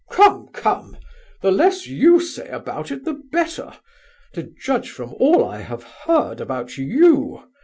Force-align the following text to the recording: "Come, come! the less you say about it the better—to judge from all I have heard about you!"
"Come, 0.09 0.47
come! 0.47 0.97
the 1.43 1.51
less 1.51 1.85
you 1.85 2.19
say 2.19 2.47
about 2.47 2.89
it 2.91 3.05
the 3.05 3.13
better—to 3.13 4.43
judge 4.59 4.89
from 4.89 5.13
all 5.19 5.45
I 5.45 5.59
have 5.59 5.83
heard 6.07 6.41
about 6.41 6.75
you!" 6.75 7.43